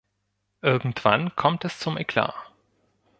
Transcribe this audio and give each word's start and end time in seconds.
Irgendwann 0.63 1.35
kommt 1.35 1.63
es 1.63 1.77
zum 1.77 1.95
Eklat. 1.95 2.33